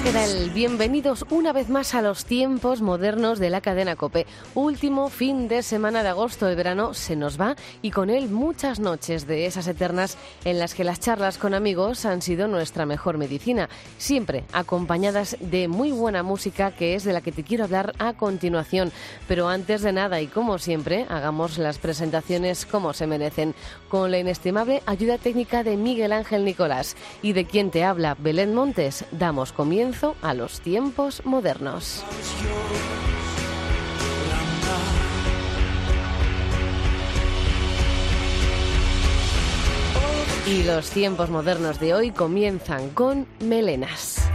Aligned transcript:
Hola, 0.00 0.12
¿qué? 0.12 0.50
Bienvenidos 0.54 1.26
una 1.30 1.52
vez 1.52 1.68
más 1.68 1.94
a 1.94 2.00
los 2.00 2.24
tiempos 2.24 2.80
modernos 2.80 3.38
de 3.38 3.50
la 3.50 3.60
cadena 3.60 3.96
Cope. 3.96 4.26
Último 4.54 5.10
fin 5.10 5.46
de 5.46 5.62
semana 5.62 6.02
de 6.02 6.08
agosto, 6.08 6.48
el 6.48 6.56
verano 6.56 6.94
se 6.94 7.16
nos 7.16 7.38
va 7.38 7.54
y 7.82 7.90
con 7.90 8.08
él 8.08 8.30
muchas 8.30 8.80
noches 8.80 9.26
de 9.26 9.46
esas 9.46 9.66
eternas 9.66 10.16
en 10.44 10.58
las 10.58 10.74
que 10.74 10.84
las 10.84 11.00
charlas 11.00 11.36
con 11.36 11.52
amigos 11.52 12.06
han 12.06 12.22
sido 12.22 12.48
nuestra 12.48 12.86
mejor 12.86 13.18
medicina, 13.18 13.68
siempre 13.98 14.44
acompañadas 14.52 15.36
de 15.38 15.68
muy 15.68 15.92
buena 15.92 16.22
música 16.22 16.70
que 16.70 16.94
es 16.94 17.04
de 17.04 17.12
la 17.12 17.20
que 17.20 17.32
te 17.32 17.44
quiero 17.44 17.64
hablar 17.64 17.94
a 17.98 18.14
continuación. 18.14 18.92
Pero 19.28 19.48
antes 19.48 19.82
de 19.82 19.92
nada 19.92 20.20
y 20.20 20.28
como 20.28 20.58
siempre, 20.58 21.06
hagamos 21.10 21.58
las 21.58 21.78
presentaciones 21.78 22.64
como 22.64 22.94
se 22.94 23.06
merecen, 23.06 23.54
con 23.88 24.10
la 24.10 24.18
inestimable 24.18 24.82
ayuda 24.86 25.18
técnica 25.18 25.62
de 25.62 25.76
Miguel 25.76 26.12
Ángel 26.12 26.44
Nicolás 26.44 26.96
y 27.22 27.34
de 27.34 27.44
quien 27.44 27.70
te 27.70 27.84
habla 27.84 28.16
Belén 28.18 28.54
Montes, 28.54 29.04
damos 29.12 29.52
comienzo 29.52 29.90
a 30.22 30.34
los 30.34 30.60
tiempos 30.60 31.22
modernos. 31.24 32.02
Y 40.46 40.64
los 40.64 40.90
tiempos 40.90 41.30
modernos 41.30 41.78
de 41.78 41.94
hoy 41.94 42.10
comienzan 42.10 42.90
con 42.90 43.26
melenas. 43.40 44.30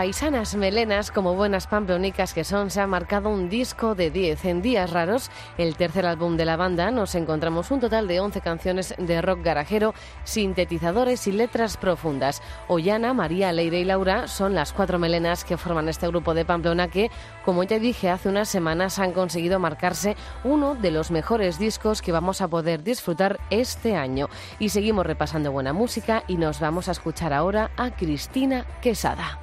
Paisanas 0.00 0.54
melenas, 0.54 1.10
como 1.10 1.34
buenas 1.34 1.66
pamplonicas 1.66 2.32
que 2.32 2.42
son, 2.42 2.70
se 2.70 2.80
han 2.80 2.88
marcado 2.88 3.28
un 3.28 3.50
disco 3.50 3.94
de 3.94 4.10
10 4.10 4.46
en 4.46 4.62
días 4.62 4.88
raros. 4.88 5.30
El 5.58 5.76
tercer 5.76 6.06
álbum 6.06 6.38
de 6.38 6.46
la 6.46 6.56
banda 6.56 6.90
nos 6.90 7.14
encontramos 7.14 7.70
un 7.70 7.80
total 7.80 8.08
de 8.08 8.18
11 8.18 8.40
canciones 8.40 8.94
de 8.96 9.20
rock 9.20 9.42
garajero, 9.42 9.92
sintetizadores 10.24 11.26
y 11.26 11.32
letras 11.32 11.76
profundas. 11.76 12.40
Ollana, 12.66 13.12
María, 13.12 13.52
Leire 13.52 13.80
y 13.80 13.84
Laura 13.84 14.26
son 14.26 14.54
las 14.54 14.72
cuatro 14.72 14.98
melenas 14.98 15.44
que 15.44 15.58
forman 15.58 15.90
este 15.90 16.08
grupo 16.08 16.32
de 16.32 16.46
Pamplona 16.46 16.88
que, 16.88 17.10
como 17.44 17.62
ya 17.64 17.78
dije 17.78 18.08
hace 18.08 18.30
unas 18.30 18.48
semanas, 18.48 18.98
han 18.98 19.12
conseguido 19.12 19.58
marcarse 19.58 20.16
uno 20.44 20.76
de 20.76 20.92
los 20.92 21.10
mejores 21.10 21.58
discos 21.58 22.00
que 22.00 22.10
vamos 22.10 22.40
a 22.40 22.48
poder 22.48 22.82
disfrutar 22.82 23.38
este 23.50 23.96
año. 23.96 24.30
Y 24.58 24.70
seguimos 24.70 25.04
repasando 25.04 25.52
buena 25.52 25.74
música 25.74 26.24
y 26.26 26.36
nos 26.36 26.58
vamos 26.58 26.88
a 26.88 26.92
escuchar 26.92 27.34
ahora 27.34 27.70
a 27.76 27.90
Cristina 27.90 28.64
Quesada. 28.80 29.38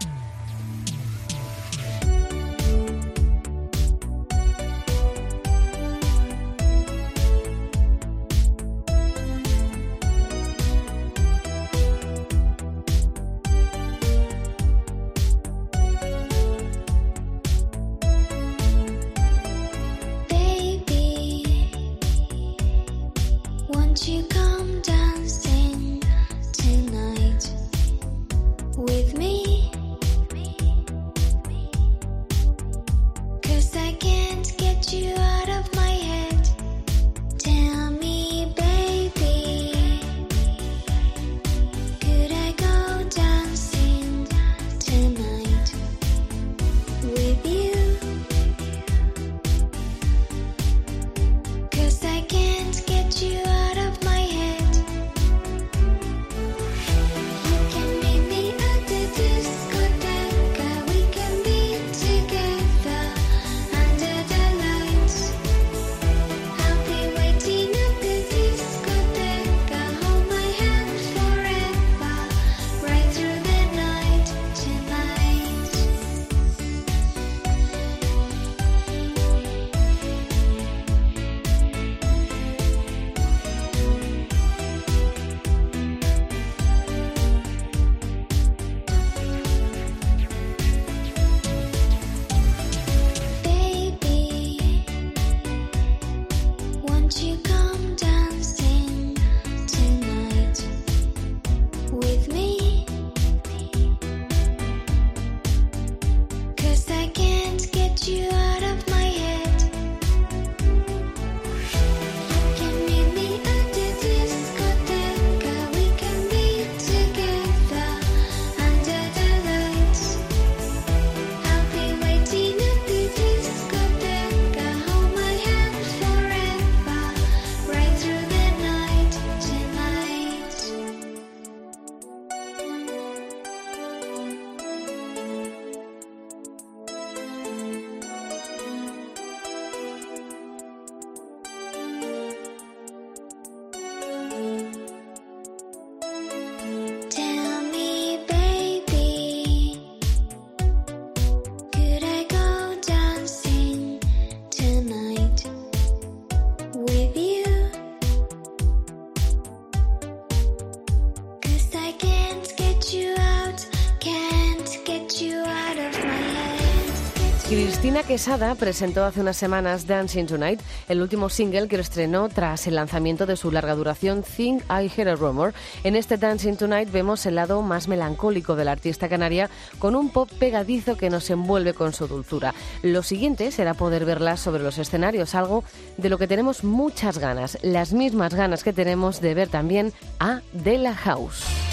Quesada 168.07 168.56
presentó 168.56 169.04
hace 169.04 169.19
unas 169.19 169.36
semanas 169.36 169.86
Dancing 169.86 170.27
Tonight, 170.27 170.62
el 170.88 171.01
último 171.01 171.27
single 171.27 171.68
que 171.68 171.77
estrenó 171.77 172.30
tras 172.30 172.65
el 172.65 172.75
lanzamiento 172.75 173.25
de 173.25 173.36
su 173.36 173.51
larga 173.51 173.75
duración 173.75 174.24
Think 174.24 174.63
I 174.69 174.89
Hear 174.89 175.09
a 175.09 175.15
Rumor. 175.15 175.54
En 175.83 175.98
este 175.98 176.15
Dancing 176.15 176.56
Tonight 176.56 176.89
vemos 176.89 177.25
el 177.25 177.36
lado 177.36 177.62
más 177.62 177.89
melancólico 177.89 178.56
de 178.56 178.63
la 178.63 178.71
artista 178.71 179.09
canaria 179.09 179.50
con 179.77 179.94
un 179.94 180.09
pop 180.09 180.30
pegadizo 180.39 180.95
que 180.95 181.09
nos 181.09 181.30
envuelve 181.30 181.74
con 181.74 181.92
su 181.92 182.07
dulzura. 182.07 182.54
Lo 182.81 183.04
siguiente 183.04 183.51
será 183.51 183.74
poder 183.74 184.06
verla 184.06 184.38
sobre 184.38 184.63
los 184.63 184.77
escenarios, 184.77 185.36
algo 185.36 185.65
de 185.98 186.07
lo 186.07 186.18
que 186.18 186.30
tenemos 186.30 186.63
muchas 186.63 187.18
ganas, 187.18 187.57
las 187.62 187.92
mismas 187.92 188.33
ganas 188.33 188.63
que 188.63 188.71
tenemos 188.71 189.19
de 189.19 189.33
ver 189.33 189.50
también 189.50 189.92
a 190.21 190.39
De 190.54 190.77
La 190.77 190.95
House. 190.95 191.66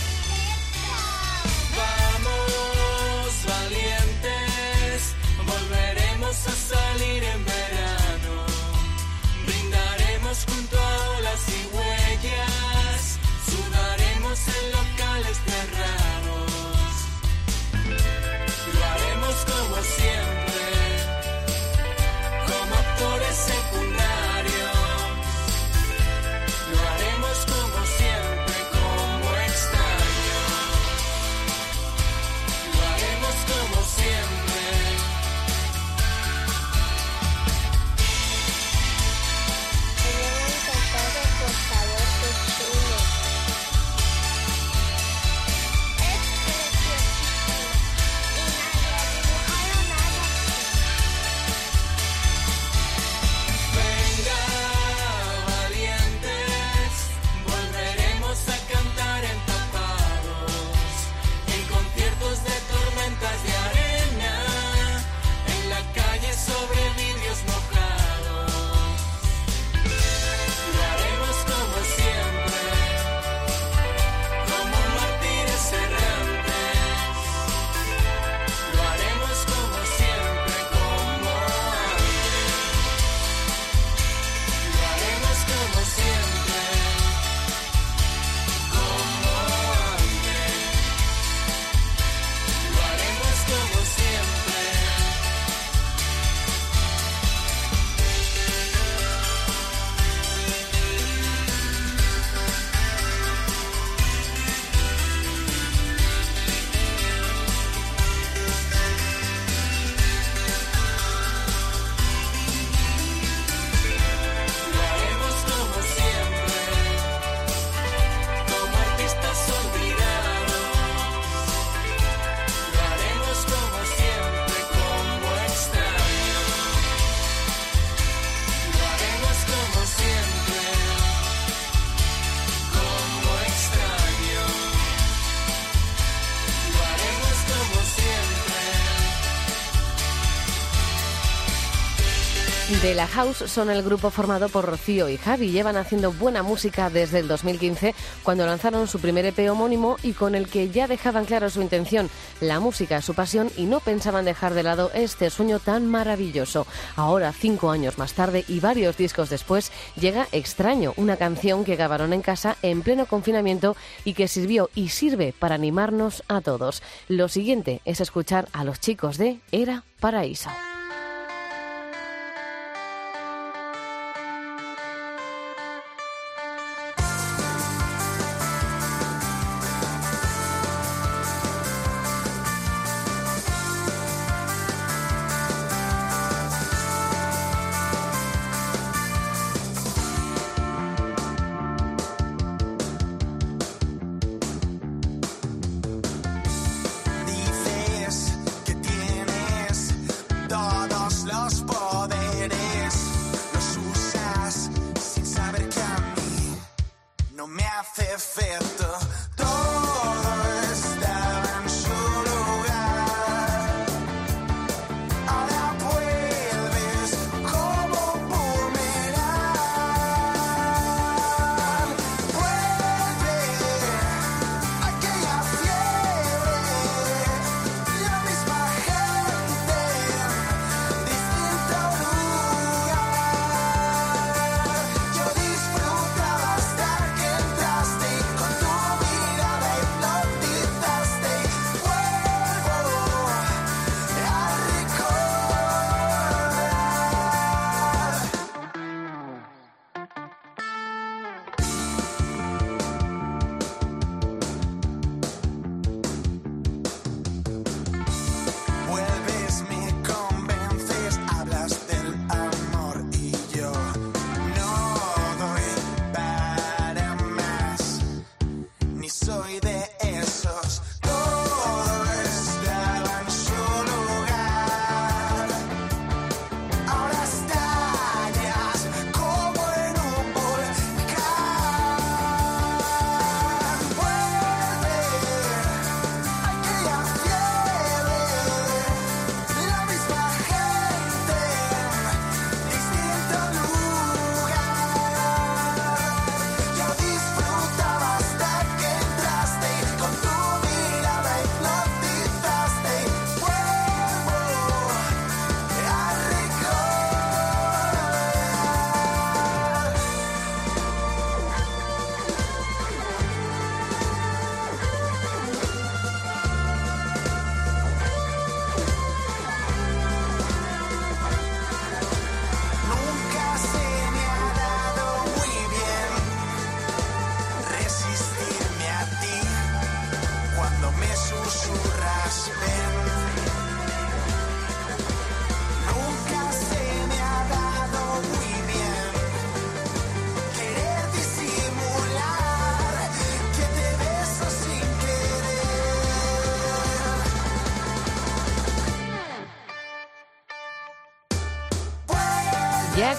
De 142.84 142.94
la 142.94 143.06
House 143.06 143.38
son 143.46 143.70
el 143.70 143.82
grupo 143.82 144.10
formado 144.10 144.50
por 144.50 144.66
Rocío 144.66 145.08
y 145.08 145.16
Javi. 145.16 145.50
Llevan 145.50 145.78
haciendo 145.78 146.12
buena 146.12 146.42
música 146.42 146.90
desde 146.90 147.20
el 147.20 147.28
2015, 147.28 147.94
cuando 148.22 148.44
lanzaron 148.44 148.86
su 148.88 149.00
primer 149.00 149.24
EP 149.24 149.50
homónimo 149.50 149.96
y 150.02 150.12
con 150.12 150.34
el 150.34 150.48
que 150.48 150.68
ya 150.68 150.86
dejaban 150.86 151.24
claro 151.24 151.48
su 151.48 151.62
intención. 151.62 152.10
La 152.42 152.60
música 152.60 153.00
su 153.00 153.14
pasión 153.14 153.50
y 153.56 153.64
no 153.64 153.80
pensaban 153.80 154.26
dejar 154.26 154.52
de 154.52 154.64
lado 154.64 154.90
este 154.92 155.30
sueño 155.30 155.60
tan 155.60 155.86
maravilloso. 155.86 156.66
Ahora, 156.94 157.32
cinco 157.32 157.70
años 157.70 157.96
más 157.96 158.12
tarde 158.12 158.44
y 158.48 158.60
varios 158.60 158.98
discos 158.98 159.30
después, 159.30 159.72
llega 159.98 160.28
Extraño, 160.30 160.92
una 160.98 161.16
canción 161.16 161.64
que 161.64 161.76
grabaron 161.76 162.12
en 162.12 162.20
casa 162.20 162.58
en 162.60 162.82
pleno 162.82 163.06
confinamiento 163.06 163.76
y 164.04 164.12
que 164.12 164.28
sirvió 164.28 164.68
y 164.74 164.90
sirve 164.90 165.32
para 165.32 165.54
animarnos 165.54 166.22
a 166.28 166.42
todos. 166.42 166.82
Lo 167.08 167.28
siguiente 167.30 167.80
es 167.86 168.02
escuchar 168.02 168.46
a 168.52 168.62
los 168.62 168.78
chicos 168.78 169.16
de 169.16 169.40
Era 169.52 169.84
Paraíso. 170.00 170.50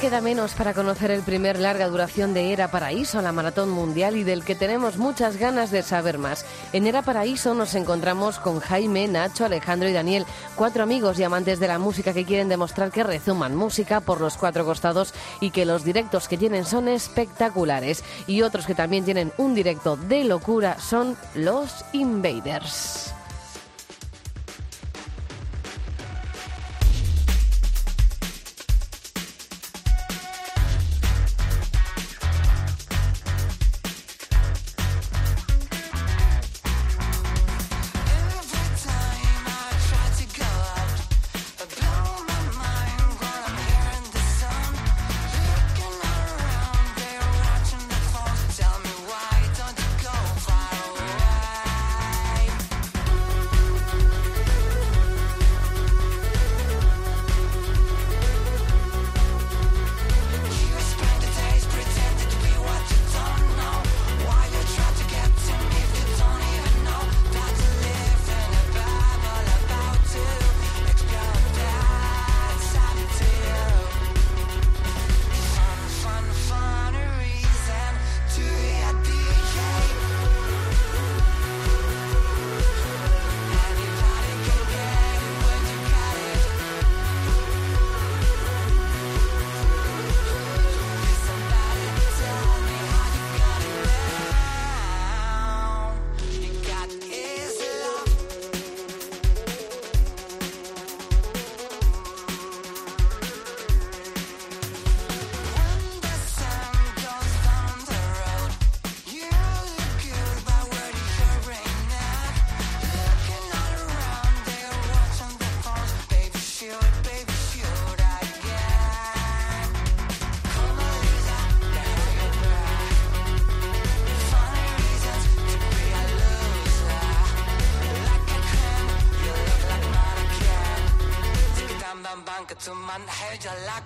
queda 0.05 0.21
menos 0.21 0.53
para 0.53 0.75
conocer 0.75 1.09
el 1.09 1.24
primer 1.24 1.57
larga 1.57 1.88
duración 1.88 2.35
de 2.35 2.53
Era 2.53 2.69
Paraíso, 2.69 3.24
la 3.24 3.31
maratón 3.31 3.71
mundial, 3.71 4.15
y 4.15 4.24
del 4.24 4.43
que 4.43 4.53
tenemos 4.53 4.97
muchas 4.97 5.38
ganas 5.38 5.71
de 5.71 5.81
saber 5.81 6.19
más. 6.19 6.45
En 6.74 6.85
Era 6.85 7.01
Paraíso 7.01 7.55
nos 7.55 7.74
encontramos 7.74 8.38
con 8.38 8.59
Jaime, 8.59 9.07
Nacho, 9.07 9.45
Alejandro 9.45 9.89
y 9.89 9.93
Daniel, 9.93 10.27
cuatro 10.55 10.83
amigos 10.83 11.17
y 11.17 11.24
amantes 11.24 11.59
de 11.59 11.67
la 11.67 11.79
música 11.79 12.13
que 12.13 12.24
quieren 12.24 12.50
demostrar 12.50 12.91
que 12.91 13.03
rezuman 13.03 13.55
música 13.55 14.00
por 14.00 14.21
los 14.21 14.38
cuatro 14.38 14.63
costados 14.63 15.12
y 15.39 15.50
que 15.50 15.65
los 15.65 15.83
directos 15.83 16.27
que 16.27 16.38
tienen 16.38 16.65
son 16.65 16.88
espectaculares. 16.88 18.03
Y 18.27 18.43
otros 18.43 18.67
que 18.67 18.75
también 18.75 19.05
tienen 19.05 19.31
un 19.39 19.55
directo 19.55 19.97
de 19.97 20.24
locura 20.24 20.77
son 20.79 21.17
los 21.33 21.83
Invaders. 21.93 23.14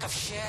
shit. 0.10 0.49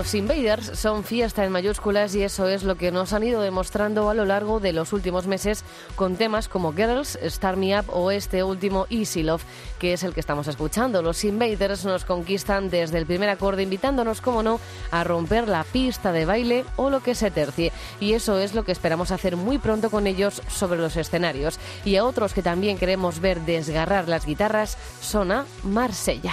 Los 0.00 0.14
Invaders 0.14 0.78
son 0.78 1.04
fiesta 1.04 1.44
en 1.44 1.52
mayúsculas 1.52 2.14
y 2.14 2.22
eso 2.22 2.48
es 2.48 2.62
lo 2.62 2.76
que 2.76 2.90
nos 2.90 3.12
han 3.12 3.22
ido 3.22 3.42
demostrando 3.42 4.08
a 4.08 4.14
lo 4.14 4.24
largo 4.24 4.58
de 4.58 4.72
los 4.72 4.94
últimos 4.94 5.26
meses 5.26 5.62
con 5.94 6.16
temas 6.16 6.48
como 6.48 6.72
Girls, 6.72 7.18
Start 7.22 7.58
Me 7.58 7.78
Up 7.78 7.84
o 7.88 8.10
este 8.10 8.42
último 8.42 8.86
Easy 8.88 9.22
Love, 9.22 9.44
que 9.78 9.92
es 9.92 10.02
el 10.02 10.14
que 10.14 10.20
estamos 10.20 10.48
escuchando. 10.48 11.02
Los 11.02 11.22
Invaders 11.22 11.84
nos 11.84 12.06
conquistan 12.06 12.70
desde 12.70 12.96
el 12.96 13.04
primer 13.04 13.28
acorde 13.28 13.62
invitándonos, 13.62 14.22
como 14.22 14.42
no, 14.42 14.58
a 14.90 15.04
romper 15.04 15.48
la 15.48 15.64
pista 15.64 16.12
de 16.12 16.24
baile 16.24 16.64
o 16.76 16.88
lo 16.88 17.02
que 17.02 17.14
se 17.14 17.30
tercie. 17.30 17.70
Y 18.00 18.14
eso 18.14 18.38
es 18.38 18.54
lo 18.54 18.64
que 18.64 18.72
esperamos 18.72 19.10
hacer 19.10 19.36
muy 19.36 19.58
pronto 19.58 19.90
con 19.90 20.06
ellos 20.06 20.40
sobre 20.48 20.80
los 20.80 20.96
escenarios. 20.96 21.60
Y 21.84 21.96
a 21.96 22.06
otros 22.06 22.32
que 22.32 22.40
también 22.40 22.78
queremos 22.78 23.20
ver 23.20 23.42
desgarrar 23.42 24.08
las 24.08 24.24
guitarras 24.24 24.78
son 25.02 25.30
a 25.30 25.44
Marsella. 25.62 26.32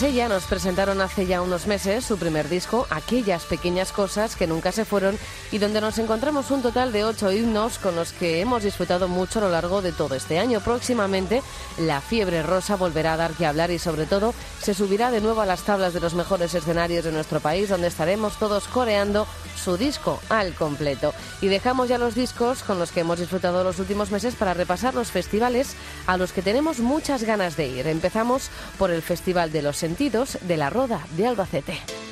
Marsella 0.00 0.28
nos 0.28 0.44
presentaron 0.44 1.00
hace 1.00 1.26
ya 1.26 1.42
unos 1.42 1.66
meses 1.66 2.04
su 2.04 2.18
primer 2.18 2.48
disco, 2.48 2.86
Aquellas 2.88 3.42
pequeñas 3.42 3.90
cosas 3.90 4.36
que 4.36 4.46
nunca 4.46 4.70
se 4.70 4.84
fueron, 4.84 5.18
y 5.50 5.58
donde 5.58 5.80
nos 5.80 5.98
encontramos 5.98 6.52
un 6.52 6.62
total 6.62 6.92
de 6.92 7.02
ocho 7.02 7.32
himnos 7.32 7.80
con 7.80 7.96
los 7.96 8.12
que 8.12 8.40
hemos 8.40 8.62
disfrutado 8.62 9.08
mucho 9.08 9.40
a 9.40 9.42
lo 9.42 9.48
largo 9.48 9.82
de 9.82 9.90
todo 9.90 10.14
este 10.14 10.38
año. 10.38 10.60
Próximamente, 10.60 11.42
la 11.78 12.00
fiebre 12.00 12.44
rosa 12.44 12.76
volverá 12.76 13.14
a 13.14 13.16
dar 13.16 13.32
que 13.32 13.44
hablar 13.44 13.72
y, 13.72 13.80
sobre 13.80 14.06
todo, 14.06 14.34
se 14.62 14.72
subirá 14.72 15.10
de 15.10 15.20
nuevo 15.20 15.40
a 15.40 15.46
las 15.46 15.62
tablas 15.62 15.94
de 15.94 16.00
los 16.00 16.14
mejores 16.14 16.54
escenarios 16.54 17.04
de 17.04 17.10
nuestro 17.10 17.40
país, 17.40 17.68
donde 17.68 17.88
estaremos 17.88 18.38
todos 18.38 18.68
coreando 18.68 19.26
su 19.56 19.76
disco 19.76 20.20
al 20.28 20.54
completo. 20.54 21.12
Y 21.40 21.48
dejamos 21.48 21.88
ya 21.88 21.98
los 21.98 22.14
discos 22.14 22.62
con 22.62 22.78
los 22.78 22.92
que 22.92 23.00
hemos 23.00 23.18
disfrutado 23.18 23.64
los 23.64 23.80
últimos 23.80 24.12
meses 24.12 24.36
para 24.36 24.54
repasar 24.54 24.94
los 24.94 25.10
festivales 25.10 25.74
a 26.06 26.16
los 26.16 26.32
que 26.32 26.42
tenemos 26.42 26.78
muchas 26.78 27.24
ganas 27.24 27.56
de 27.56 27.66
ir. 27.66 27.86
Empezamos 27.88 28.50
por 28.78 28.92
el 28.92 29.02
Festival 29.02 29.50
de 29.50 29.62
los 29.62 29.87
De 29.88 30.56
la 30.56 30.68
Roda 30.68 31.06
de 31.16 31.26
Albacete. 31.26 32.07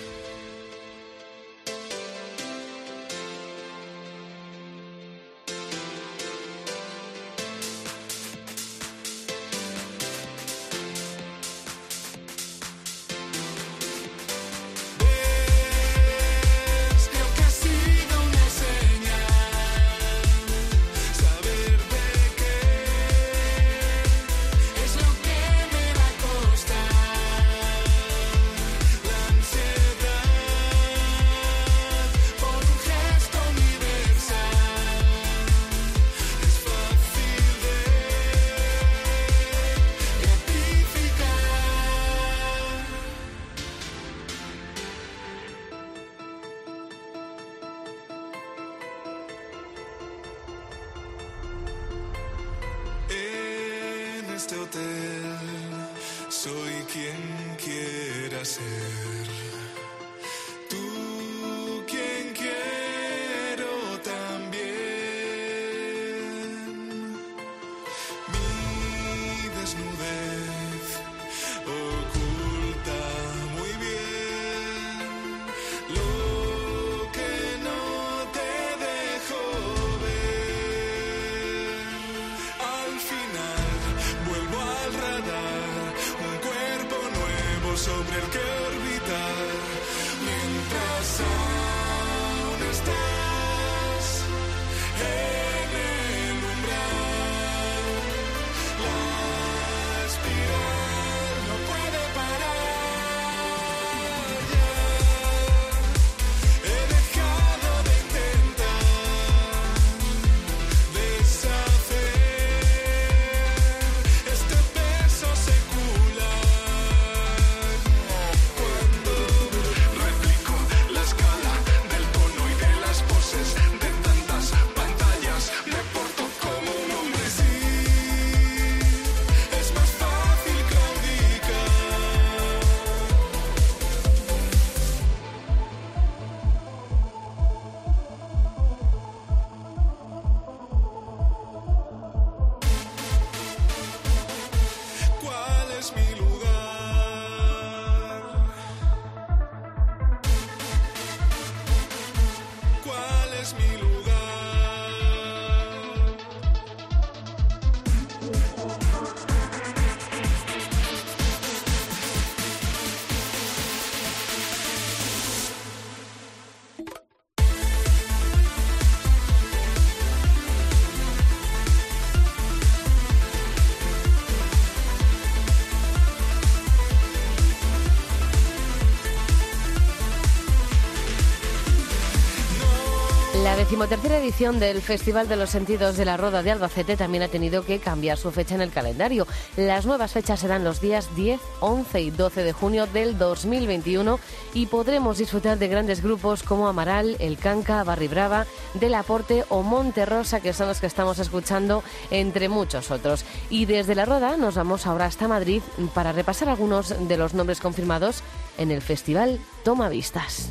Decimotercera 183.67 184.19
edición 184.19 184.61
del 184.61 184.81
Festival 184.81 185.27
de 185.27 185.35
los 185.35 185.51
Sentidos 185.51 185.97
de 185.97 186.05
la 186.05 186.17
Roda 186.17 186.45
de 186.45 186.53
Albacete 186.53 186.97
también 186.97 187.25
ha 187.25 187.29
tenido 187.29 187.65
que 187.65 187.81
cambiar 187.81 188.17
su 188.17 188.31
fecha 188.31 188.55
en 188.55 188.61
el 188.61 188.71
calendario. 188.71 189.27
Las 189.57 189.87
nuevas 189.87 190.13
fechas 190.13 190.39
serán 190.39 190.63
los 190.63 190.81
días 190.81 191.09
10, 191.17 191.41
11 191.59 192.01
y 192.01 192.11
12 192.13 192.45
de 192.45 192.53
junio 192.53 192.87
del 192.87 193.19
2021 193.19 194.21
y 194.55 194.67
podremos 194.67 195.19
disfrutar 195.19 195.59
de 195.59 195.67
grandes 195.67 196.01
grupos 196.01 196.45
como 196.45 196.69
Amaral, 196.69 197.17
El 197.19 197.39
Canca, 197.39 197.83
Barri 197.83 198.07
Brava, 198.07 198.47
Del 198.75 198.95
Aporte 198.95 199.45
o 199.49 199.65
Monte 199.65 200.07
Rosa, 200.07 200.39
que 200.39 200.53
son 200.53 200.69
los 200.69 200.79
que 200.79 200.87
estamos 200.87 201.19
escuchando, 201.19 201.83
entre 202.13 202.49
muchos 202.49 202.93
otros. 202.93 203.25
Y 203.51 203.67
desde 203.67 203.97
la 203.97 204.05
Roda 204.05 204.37
nos 204.37 204.55
vamos 204.55 204.87
ahora 204.87 205.07
hasta 205.07 205.27
Madrid 205.27 205.61
para 205.93 206.13
repasar 206.13 206.49
algunos 206.49 206.95
de 207.09 207.17
los 207.17 207.35
nombres 207.35 207.59
confirmados 207.59 208.23
en 208.59 208.71
el 208.71 208.81
Festival 208.81 209.41
Toma 209.65 209.89
Vistas. 209.89 210.51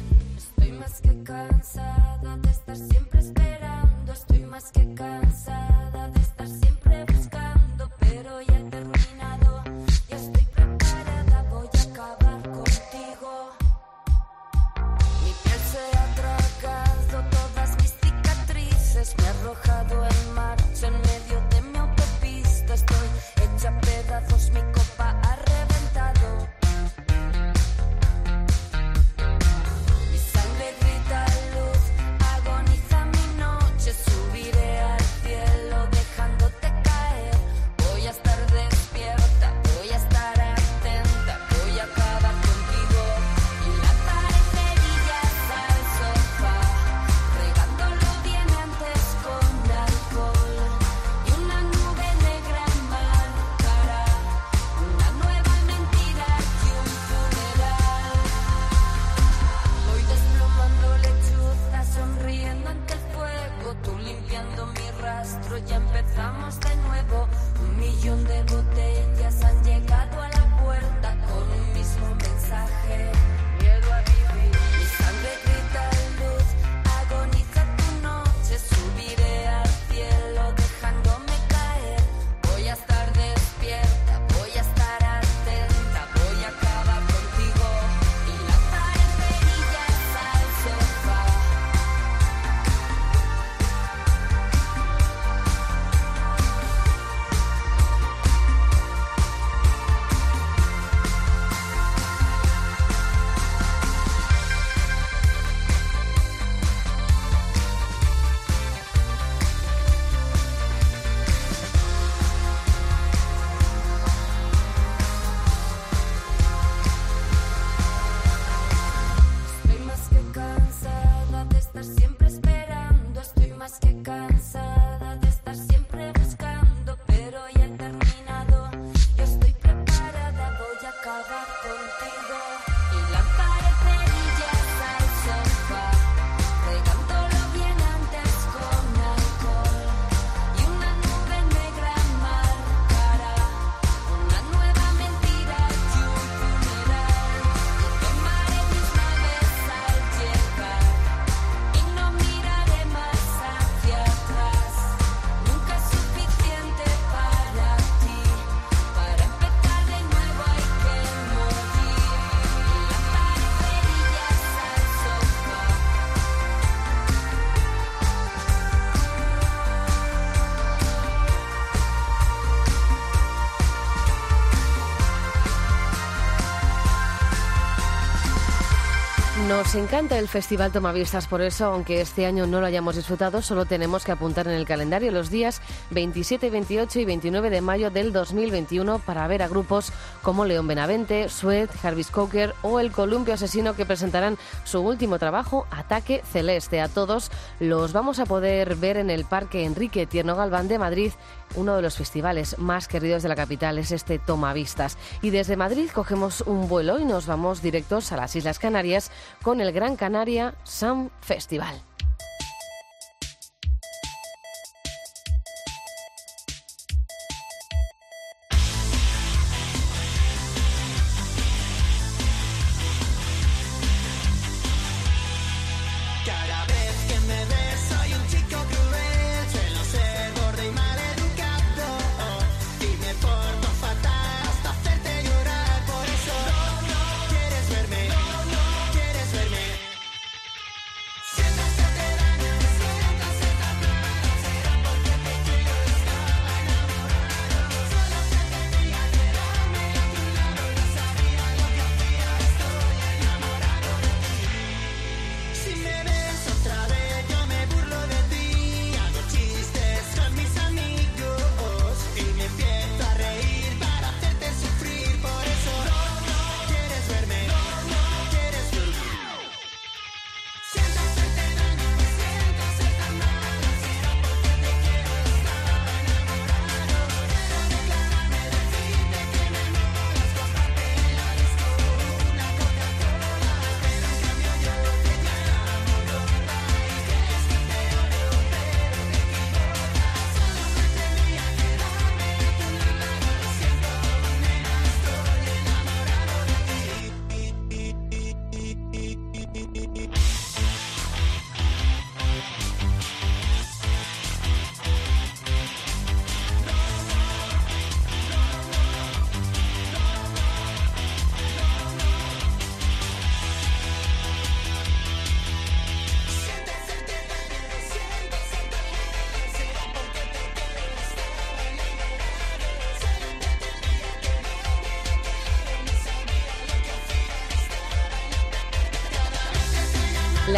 Encanta 179.75 180.17
el 180.17 180.29
Festival 180.29 180.71
Tomavistas, 180.71 181.27
por 181.27 181.41
eso, 181.41 181.65
aunque 181.65 181.99
este 181.99 182.25
año 182.25 182.47
no 182.47 182.61
lo 182.61 182.65
hayamos 182.65 182.95
disfrutado, 182.95 183.41
solo 183.41 183.65
tenemos 183.65 184.05
que 184.05 184.13
apuntar 184.13 184.47
en 184.47 184.53
el 184.53 184.65
calendario 184.65 185.11
los 185.11 185.29
días 185.29 185.61
27, 185.91 186.49
28 186.49 187.01
y 187.01 187.05
29 187.05 187.49
de 187.49 187.59
mayo 187.59 187.91
del 187.91 188.13
2021 188.13 188.99
para 188.99 189.27
ver 189.27 189.43
a 189.43 189.49
grupos 189.49 189.91
como 190.21 190.45
León 190.45 190.67
Benavente, 190.67 191.27
Sued, 191.27 191.69
Jarvis 191.81 192.09
Cocker 192.09 192.55
o 192.61 192.79
el 192.79 192.93
Columpio 192.93 193.33
Asesino 193.33 193.75
que 193.75 193.85
presentarán 193.85 194.37
su 194.63 194.79
último 194.79 195.19
trabajo, 195.19 195.67
Ataque 195.71 196.23
Celeste. 196.31 196.79
A 196.79 196.87
todos 196.87 197.29
los 197.59 197.91
vamos 197.91 198.19
a 198.19 198.25
poder 198.25 198.75
ver 198.75 198.95
en 198.95 199.09
el 199.09 199.25
Parque 199.25 199.65
Enrique 199.65 200.05
Tierno 200.05 200.37
Galván 200.37 200.69
de 200.69 200.79
Madrid, 200.79 201.11
uno 201.55 201.75
de 201.75 201.81
los 201.81 201.95
festivales 201.95 202.57
más 202.59 202.87
queridos 202.87 203.23
de 203.23 203.29
la 203.29 203.35
capital 203.35 203.77
es 203.77 203.91
este 203.91 204.19
Tomavistas. 204.19 204.97
Y 205.21 205.29
desde 205.29 205.55
Madrid 205.55 205.89
cogemos 205.93 206.41
un 206.41 206.67
vuelo 206.67 206.99
y 206.99 207.05
nos 207.05 207.27
vamos 207.27 207.61
directos 207.61 208.11
a 208.11 208.17
las 208.17 208.35
Islas 208.35 208.59
Canarias 208.59 209.11
con 209.41 209.61
el 209.61 209.64
Gran 209.71 209.95
Canaria 209.95 210.53
Sun 210.63 211.11
Festival. 211.21 211.94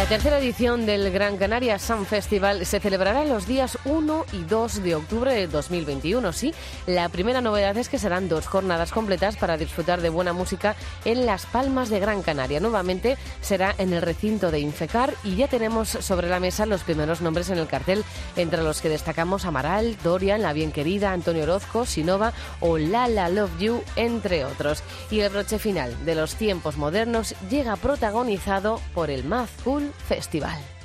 Tercera 0.08 0.38
edición 0.38 0.86
del 0.86 1.10
Gran 1.12 1.36
Canaria 1.36 1.78
Sun 1.78 2.06
Festival 2.06 2.64
se 2.64 2.80
celebrará 2.80 3.24
los 3.24 3.46
días 3.46 3.76
1 3.84 4.24
y 4.32 4.42
2 4.44 4.82
de 4.82 4.94
octubre 4.94 5.34
de 5.34 5.48
2021. 5.48 6.32
Sí, 6.32 6.54
la 6.86 7.10
primera 7.10 7.42
novedad 7.42 7.76
es 7.76 7.90
que 7.90 7.98
serán 7.98 8.26
dos 8.26 8.46
jornadas 8.46 8.90
completas 8.90 9.36
para 9.36 9.58
disfrutar 9.58 10.00
de 10.00 10.08
buena 10.08 10.32
música 10.32 10.76
en 11.04 11.26
Las 11.26 11.44
Palmas 11.44 11.90
de 11.90 12.00
Gran 12.00 12.22
Canaria. 12.22 12.58
Nuevamente 12.58 13.18
será 13.42 13.74
en 13.76 13.92
el 13.92 14.00
recinto 14.00 14.50
de 14.50 14.60
Infecar 14.60 15.12
y 15.24 15.36
ya 15.36 15.46
tenemos 15.46 15.90
sobre 15.90 16.30
la 16.30 16.40
mesa 16.40 16.64
los 16.64 16.84
primeros 16.84 17.20
nombres 17.20 17.50
en 17.50 17.58
el 17.58 17.66
cartel, 17.66 18.02
entre 18.36 18.62
los 18.62 18.80
que 18.80 18.88
destacamos 18.88 19.44
Amaral, 19.44 19.98
Dorian, 20.02 20.40
La 20.40 20.54
Bien 20.54 20.72
Querida, 20.72 21.12
Antonio 21.12 21.42
Orozco, 21.42 21.84
Sinova 21.84 22.32
o 22.60 22.78
Lala 22.78 23.28
Love 23.28 23.58
You, 23.58 23.82
entre 23.96 24.46
otros. 24.46 24.82
Y 25.10 25.20
el 25.20 25.30
broche 25.30 25.58
final 25.58 26.02
de 26.06 26.14
los 26.14 26.34
tiempos 26.36 26.78
modernos 26.78 27.34
llega 27.50 27.76
protagonizado 27.76 28.80
por 28.94 29.10
el 29.10 29.24
Mad 29.24 29.48
Cool 29.64 29.92
Festival. 30.06 30.77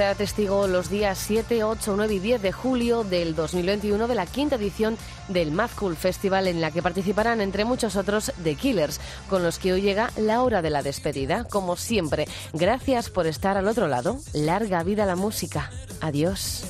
Será 0.00 0.14
testigo 0.14 0.66
los 0.66 0.88
días 0.88 1.18
7, 1.18 1.62
8, 1.62 1.92
9 1.94 2.14
y 2.14 2.18
10 2.20 2.40
de 2.40 2.52
julio 2.52 3.04
del 3.04 3.34
2021 3.34 4.08
de 4.08 4.14
la 4.14 4.24
quinta 4.24 4.56
edición 4.56 4.96
del 5.28 5.52
Mad 5.52 5.68
Cool 5.78 5.94
Festival 5.94 6.46
en 6.46 6.62
la 6.62 6.70
que 6.70 6.80
participarán 6.80 7.42
entre 7.42 7.66
muchos 7.66 7.96
otros 7.96 8.32
The 8.42 8.54
Killers, 8.54 8.98
con 9.28 9.42
los 9.42 9.58
que 9.58 9.74
hoy 9.74 9.82
llega 9.82 10.10
la 10.16 10.42
hora 10.42 10.62
de 10.62 10.70
la 10.70 10.82
despedida. 10.82 11.44
Como 11.44 11.76
siempre, 11.76 12.26
gracias 12.54 13.10
por 13.10 13.26
estar 13.26 13.58
al 13.58 13.68
otro 13.68 13.88
lado. 13.88 14.16
Larga 14.32 14.82
vida 14.84 15.04
la 15.04 15.16
música. 15.16 15.70
Adiós. 16.00 16.64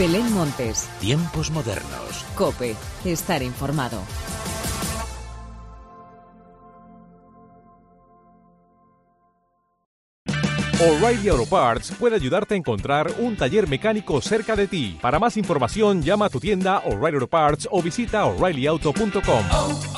Belén 0.00 0.32
Montes. 0.32 0.88
Tiempos 0.98 1.50
modernos. 1.50 2.24
Cope. 2.34 2.74
Estar 3.04 3.42
informado. 3.42 4.00
O'Reilly 10.80 11.28
Auto 11.28 11.44
Parts 11.44 11.92
puede 11.98 12.16
ayudarte 12.16 12.54
a 12.54 12.56
encontrar 12.56 13.12
un 13.18 13.36
taller 13.36 13.68
mecánico 13.68 14.22
cerca 14.22 14.56
de 14.56 14.66
ti. 14.66 14.98
Para 15.02 15.18
más 15.18 15.36
información, 15.36 16.00
llama 16.00 16.24
a 16.24 16.30
tu 16.30 16.40
tienda 16.40 16.78
O'Reilly 16.86 17.16
Auto 17.16 17.26
Parts 17.26 17.68
o 17.70 17.82
visita 17.82 18.24
oreillyauto.com. 18.24 19.89